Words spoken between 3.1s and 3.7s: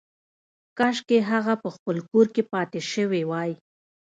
وای